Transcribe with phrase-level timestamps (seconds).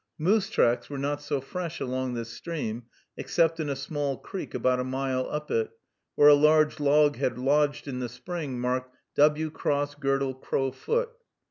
[0.17, 2.85] Moose tracks were not so fresh along this stream,
[3.17, 5.69] except in a small creek about a mile up it,
[6.15, 11.09] where a large log had lodged in the spring, marked "W cross girdle crow foot."